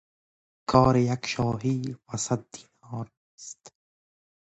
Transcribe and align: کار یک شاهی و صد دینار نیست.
کار 0.71 0.95
یک 0.97 1.25
شاهی 1.25 1.95
و 2.07 2.17
صد 2.17 2.45
دینار 2.51 3.07
نیست. 3.25 3.73